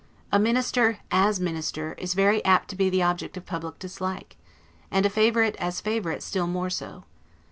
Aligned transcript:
A 0.31 0.39
minister, 0.39 0.97
as 1.11 1.39
minister, 1.39 1.93
is 1.99 2.15
very 2.15 2.43
apt 2.43 2.69
to 2.69 2.75
be 2.75 2.89
the 2.89 3.03
object 3.03 3.37
of 3.37 3.45
public 3.45 3.77
dislike; 3.77 4.35
and 4.89 5.05
a 5.05 5.11
favorite, 5.11 5.55
as 5.57 5.79
favorite, 5.79 6.23
still 6.23 6.47
more 6.47 6.71
so. 6.71 7.03